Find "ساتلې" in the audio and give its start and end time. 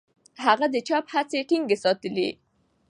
1.83-2.29